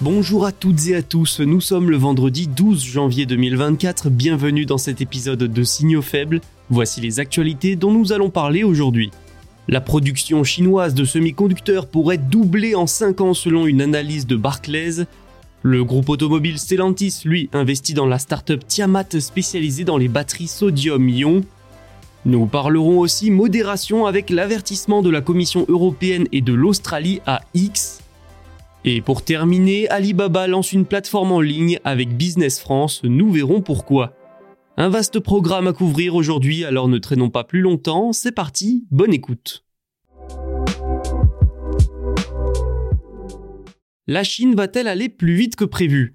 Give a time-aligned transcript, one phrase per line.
[0.00, 4.78] Bonjour à toutes et à tous, nous sommes le vendredi 12 janvier 2024, bienvenue dans
[4.78, 6.40] cet épisode de Signaux faibles,
[6.70, 9.10] voici les actualités dont nous allons parler aujourd'hui.
[9.66, 15.04] La production chinoise de semi-conducteurs pourrait doubler en 5 ans selon une analyse de Barclays.
[15.64, 21.42] Le groupe automobile Stellantis, lui, investit dans la start-up Tiamat spécialisée dans les batteries sodium-ion.
[22.24, 27.97] Nous parlerons aussi modération avec l'avertissement de la Commission européenne et de l'Australie à X.
[28.84, 34.14] Et pour terminer, Alibaba lance une plateforme en ligne avec Business France, nous verrons pourquoi.
[34.76, 39.12] Un vaste programme à couvrir aujourd'hui, alors ne traînons pas plus longtemps, c'est parti, bonne
[39.12, 39.64] écoute.
[44.06, 46.14] La Chine va-t-elle aller plus vite que prévu?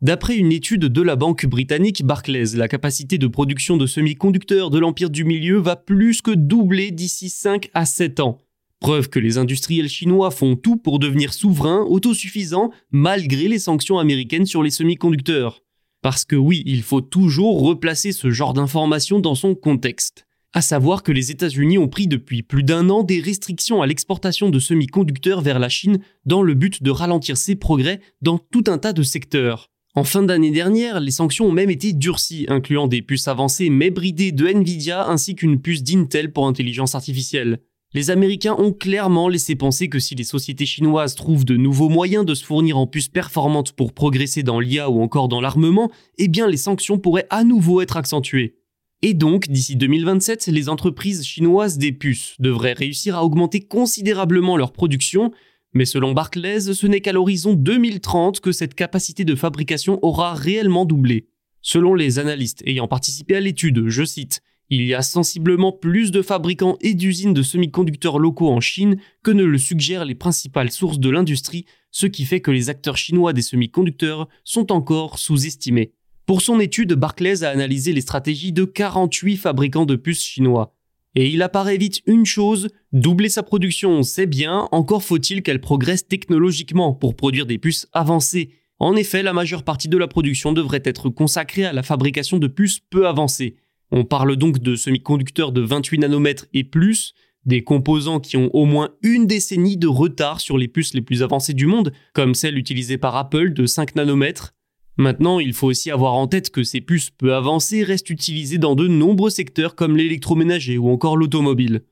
[0.00, 4.78] D'après une étude de la banque britannique Barclays, la capacité de production de semi-conducteurs de
[4.78, 8.38] l'Empire du Milieu va plus que doubler d'ici 5 à 7 ans.
[8.84, 14.44] Preuve que les industriels chinois font tout pour devenir souverains, autosuffisants, malgré les sanctions américaines
[14.44, 15.62] sur les semi-conducteurs.
[16.02, 20.26] Parce que oui, il faut toujours replacer ce genre d'informations dans son contexte.
[20.52, 24.50] À savoir que les États-Unis ont pris depuis plus d'un an des restrictions à l'exportation
[24.50, 28.76] de semi-conducteurs vers la Chine dans le but de ralentir ses progrès dans tout un
[28.76, 29.70] tas de secteurs.
[29.94, 33.88] En fin d'année dernière, les sanctions ont même été durcies, incluant des puces avancées mais
[33.88, 37.60] bridées de Nvidia ainsi qu'une puce d'Intel pour intelligence artificielle.
[37.94, 42.26] Les Américains ont clairement laissé penser que si les sociétés chinoises trouvent de nouveaux moyens
[42.26, 46.26] de se fournir en puces performantes pour progresser dans l'IA ou encore dans l'armement, eh
[46.26, 48.56] bien les sanctions pourraient à nouveau être accentuées.
[49.02, 54.72] Et donc, d'ici 2027, les entreprises chinoises des puces devraient réussir à augmenter considérablement leur
[54.72, 55.30] production,
[55.72, 60.84] mais selon Barclays, ce n'est qu'à l'horizon 2030 que cette capacité de fabrication aura réellement
[60.84, 61.28] doublé.
[61.60, 66.22] Selon les analystes ayant participé à l'étude, je cite, il y a sensiblement plus de
[66.22, 70.98] fabricants et d'usines de semi-conducteurs locaux en Chine que ne le suggèrent les principales sources
[70.98, 75.92] de l'industrie, ce qui fait que les acteurs chinois des semi-conducteurs sont encore sous-estimés.
[76.26, 80.74] Pour son étude, Barclays a analysé les stratégies de 48 fabricants de puces chinois.
[81.14, 86.08] Et il apparaît vite une chose, doubler sa production, c'est bien, encore faut-il qu'elle progresse
[86.08, 88.50] technologiquement pour produire des puces avancées.
[88.80, 92.48] En effet, la majeure partie de la production devrait être consacrée à la fabrication de
[92.48, 93.56] puces peu avancées.
[93.90, 97.14] On parle donc de semi-conducteurs de 28 nanomètres et plus,
[97.46, 101.22] des composants qui ont au moins une décennie de retard sur les puces les plus
[101.22, 104.54] avancées du monde, comme celle utilisée par Apple de 5 nanomètres.
[104.96, 108.76] Maintenant, il faut aussi avoir en tête que ces puces peu avancées restent utilisées dans
[108.76, 111.82] de nombreux secteurs comme l'électroménager ou encore l'automobile.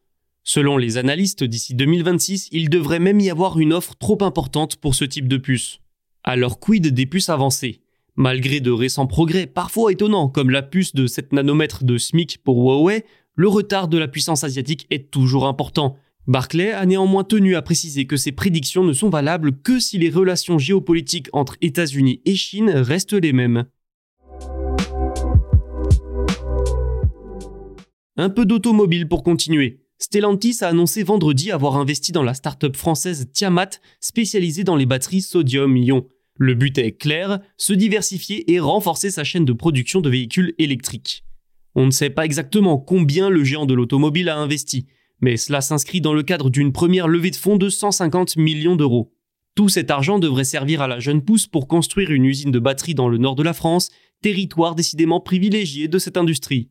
[0.44, 4.94] Selon les analystes, d'ici 2026, il devrait même y avoir une offre trop importante pour
[4.94, 5.80] ce type de puces.
[6.24, 7.81] Alors quid des puces avancées?
[8.16, 12.58] Malgré de récents progrès parfois étonnants comme la puce de 7 nanomètres de SMIC pour
[12.58, 13.06] Huawei,
[13.36, 15.96] le retard de la puissance asiatique est toujours important.
[16.26, 20.10] Barclay a néanmoins tenu à préciser que ces prédictions ne sont valables que si les
[20.10, 23.64] relations géopolitiques entre États-Unis et Chine restent les mêmes.
[28.18, 29.80] Un peu d'automobile pour continuer.
[29.98, 33.70] Stellantis a annoncé vendredi avoir investi dans la start-up française Tiamat
[34.00, 36.06] spécialisée dans les batteries sodium-ion.
[36.38, 41.24] Le but est clair, se diversifier et renforcer sa chaîne de production de véhicules électriques.
[41.74, 44.86] On ne sait pas exactement combien le géant de l'automobile a investi,
[45.20, 49.12] mais cela s'inscrit dans le cadre d'une première levée de fonds de 150 millions d'euros.
[49.54, 52.94] Tout cet argent devrait servir à la jeune pousse pour construire une usine de batterie
[52.94, 53.90] dans le nord de la France,
[54.22, 56.70] territoire décidément privilégié de cette industrie.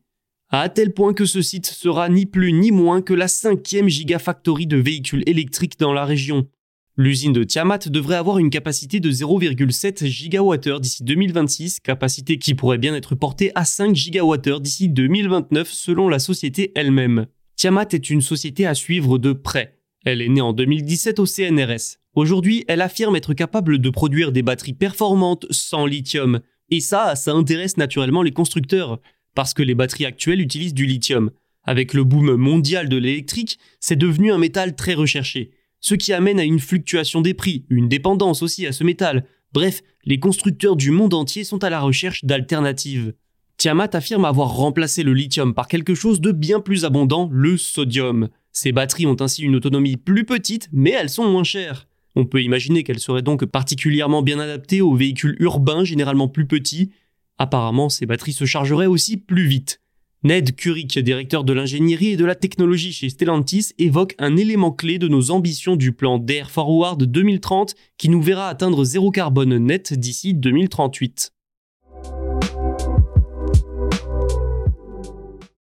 [0.50, 4.66] À tel point que ce site sera ni plus ni moins que la cinquième gigafactory
[4.66, 6.48] de véhicules électriques dans la région.
[6.98, 12.76] L'usine de Tiamat devrait avoir une capacité de 0,7 GWh d'ici 2026, capacité qui pourrait
[12.76, 17.28] bien être portée à 5 GWh d'ici 2029 selon la société elle-même.
[17.56, 19.78] Tiamat est une société à suivre de près.
[20.04, 21.96] Elle est née en 2017 au CNRS.
[22.14, 26.40] Aujourd'hui, elle affirme être capable de produire des batteries performantes sans lithium.
[26.68, 29.00] Et ça, ça intéresse naturellement les constructeurs,
[29.34, 31.30] parce que les batteries actuelles utilisent du lithium.
[31.64, 35.52] Avec le boom mondial de l'électrique, c'est devenu un métal très recherché
[35.82, 39.26] ce qui amène à une fluctuation des prix, une dépendance aussi à ce métal.
[39.52, 43.12] Bref, les constructeurs du monde entier sont à la recherche d'alternatives.
[43.58, 48.28] Tiamat affirme avoir remplacé le lithium par quelque chose de bien plus abondant, le sodium.
[48.52, 51.88] Ces batteries ont ainsi une autonomie plus petite, mais elles sont moins chères.
[52.14, 56.92] On peut imaginer qu'elles seraient donc particulièrement bien adaptées aux véhicules urbains généralement plus petits.
[57.38, 59.81] Apparemment, ces batteries se chargeraient aussi plus vite.
[60.24, 65.00] Ned Kurik, directeur de l'ingénierie et de la technologie chez Stellantis, évoque un élément clé
[65.00, 69.92] de nos ambitions du plan Dare Forward 2030 qui nous verra atteindre zéro carbone net
[69.94, 71.32] d'ici 2038.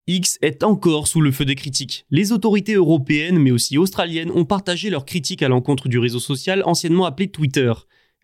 [0.09, 2.05] X est encore sous le feu des critiques.
[2.11, 6.65] Les autorités européennes, mais aussi australiennes, ont partagé leurs critiques à l'encontre du réseau social
[6.67, 7.73] anciennement appelé Twitter.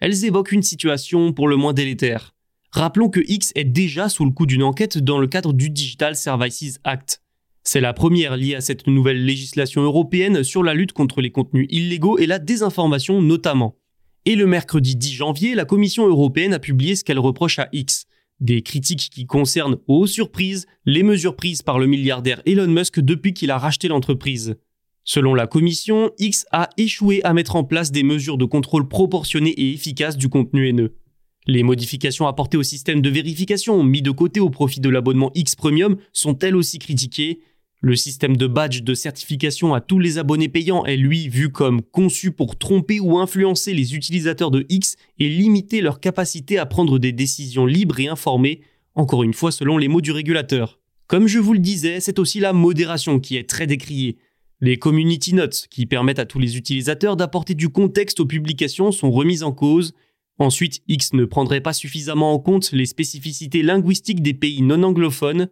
[0.00, 2.35] Elles évoquent une situation pour le moins délétère.
[2.76, 6.14] Rappelons que X est déjà sous le coup d'une enquête dans le cadre du Digital
[6.14, 7.22] Services Act.
[7.64, 11.66] C'est la première liée à cette nouvelle législation européenne sur la lutte contre les contenus
[11.70, 13.78] illégaux et la désinformation notamment.
[14.26, 18.04] Et le mercredi 10 janvier, la Commission européenne a publié ce qu'elle reproche à X.
[18.40, 23.32] Des critiques qui concernent, aux surprises, les mesures prises par le milliardaire Elon Musk depuis
[23.32, 24.56] qu'il a racheté l'entreprise.
[25.02, 29.58] Selon la Commission, X a échoué à mettre en place des mesures de contrôle proportionnées
[29.58, 30.94] et efficaces du contenu haineux.
[31.48, 35.54] Les modifications apportées au système de vérification mis de côté au profit de l'abonnement X
[35.54, 37.40] Premium sont elles aussi critiquées?
[37.80, 41.82] Le système de badge de certification à tous les abonnés payants est lui vu comme
[41.82, 46.98] conçu pour tromper ou influencer les utilisateurs de X et limiter leur capacité à prendre
[46.98, 48.62] des décisions libres et informées,
[48.96, 50.80] encore une fois selon les mots du régulateur.
[51.06, 54.16] Comme je vous le disais, c'est aussi la modération qui est très décriée.
[54.60, 59.12] Les community notes, qui permettent à tous les utilisateurs d'apporter du contexte aux publications, sont
[59.12, 59.92] remises en cause,
[60.38, 65.48] Ensuite, X ne prendrait pas suffisamment en compte les spécificités linguistiques des pays non anglophones.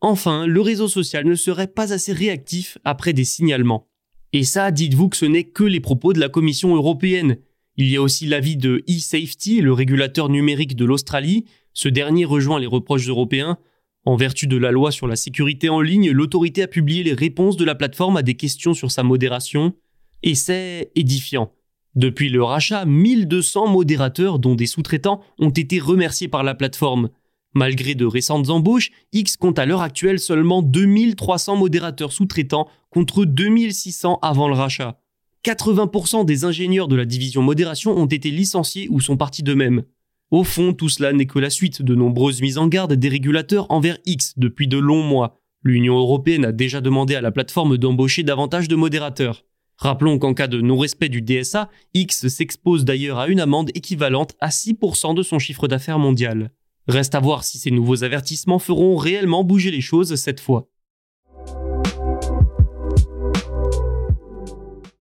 [0.00, 3.88] Enfin, le réseau social ne serait pas assez réactif après des signalements.
[4.32, 7.38] Et ça, dites-vous que ce n'est que les propos de la Commission européenne.
[7.76, 11.44] Il y a aussi l'avis de eSafety, le régulateur numérique de l'Australie.
[11.72, 13.58] Ce dernier rejoint les reproches européens.
[14.04, 17.56] En vertu de la loi sur la sécurité en ligne, l'autorité a publié les réponses
[17.56, 19.74] de la plateforme à des questions sur sa modération.
[20.22, 21.52] Et c'est édifiant.
[21.94, 27.08] Depuis le rachat, 1200 modérateurs, dont des sous-traitants, ont été remerciés par la plateforme.
[27.54, 34.18] Malgré de récentes embauches, X compte à l'heure actuelle seulement 2300 modérateurs sous-traitants contre 2600
[34.22, 35.00] avant le rachat.
[35.44, 39.82] 80% des ingénieurs de la division modération ont été licenciés ou sont partis d'eux-mêmes.
[40.30, 43.70] Au fond, tout cela n'est que la suite de nombreuses mises en garde des régulateurs
[43.70, 45.40] envers X depuis de longs mois.
[45.62, 49.44] L'Union européenne a déjà demandé à la plateforme d'embaucher davantage de modérateurs.
[49.78, 54.48] Rappelons qu'en cas de non-respect du DSA, X s'expose d'ailleurs à une amende équivalente à
[54.48, 56.50] 6% de son chiffre d'affaires mondial.
[56.88, 60.68] Reste à voir si ces nouveaux avertissements feront réellement bouger les choses cette fois.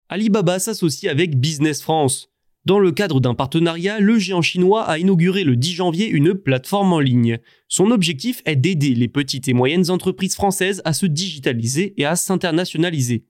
[0.09, 2.29] Alibaba s'associe avec Business France.
[2.65, 6.94] Dans le cadre d'un partenariat, le géant chinois a inauguré le 10 janvier une plateforme
[6.94, 7.38] en ligne.
[7.68, 12.15] Son objectif est d'aider les petites et moyennes entreprises françaises à se digitaliser et à
[12.15, 13.25] s'internationaliser.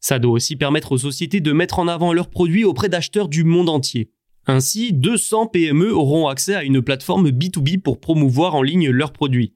[0.00, 3.44] Ça doit aussi permettre aux sociétés de mettre en avant leurs produits auprès d'acheteurs du
[3.44, 4.10] monde entier.
[4.46, 9.54] Ainsi, 200 PME auront accès à une plateforme B2B pour promouvoir en ligne leurs produits.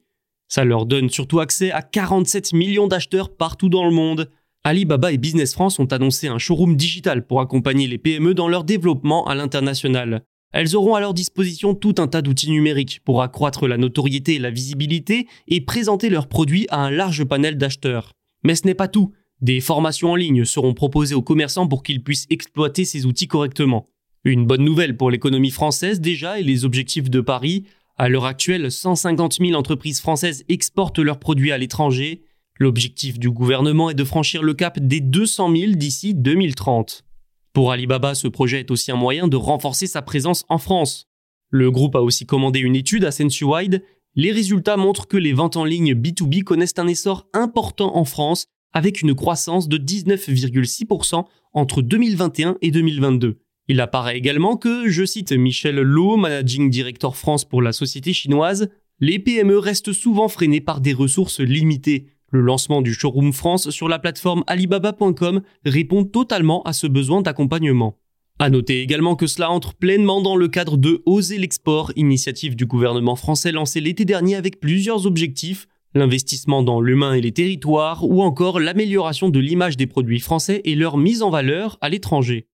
[0.48, 4.30] Ça leur donne surtout accès à 47 millions d'acheteurs partout dans le monde.
[4.62, 8.64] Alibaba et Business France ont annoncé un showroom digital pour accompagner les PME dans leur
[8.64, 10.22] développement à l'international.
[10.52, 14.38] Elles auront à leur disposition tout un tas d'outils numériques pour accroître la notoriété et
[14.38, 18.12] la visibilité et présenter leurs produits à un large panel d'acheteurs.
[18.44, 19.12] Mais ce n'est pas tout.
[19.44, 23.90] Des formations en ligne seront proposées aux commerçants pour qu'ils puissent exploiter ces outils correctement.
[24.24, 27.64] Une bonne nouvelle pour l'économie française déjà et les objectifs de Paris.
[27.98, 32.22] À l'heure actuelle, 150 000 entreprises françaises exportent leurs produits à l'étranger.
[32.58, 37.04] L'objectif du gouvernement est de franchir le cap des 200 000 d'ici 2030.
[37.52, 41.06] Pour Alibaba, ce projet est aussi un moyen de renforcer sa présence en France.
[41.50, 43.84] Le groupe a aussi commandé une étude à Sensuwide.
[44.14, 48.46] Les résultats montrent que les ventes en ligne B2B connaissent un essor important en France
[48.74, 53.38] avec une croissance de 19,6% entre 2021 et 2022.
[53.68, 58.68] Il apparaît également que, je cite Michel Lowe, Managing Director France pour la société chinoise,
[59.00, 62.08] les PME restent souvent freinées par des ressources limitées.
[62.30, 67.96] Le lancement du Showroom France sur la plateforme alibaba.com répond totalement à ce besoin d'accompagnement.
[68.40, 72.66] À noter également que cela entre pleinement dans le cadre de Oser l'export, initiative du
[72.66, 78.22] gouvernement français lancée l'été dernier avec plusieurs objectifs l'investissement dans l'humain et les territoires, ou
[78.22, 82.48] encore l'amélioration de l'image des produits français et leur mise en valeur à l'étranger.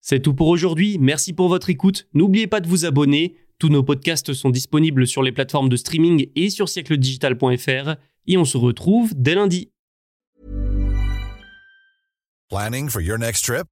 [0.00, 3.82] C'est tout pour aujourd'hui, merci pour votre écoute, n'oubliez pas de vous abonner, tous nos
[3.82, 7.94] podcasts sont disponibles sur les plateformes de streaming et sur siècledigital.fr,
[8.26, 9.70] et on se retrouve dès lundi.
[12.50, 13.71] Planning for your next trip?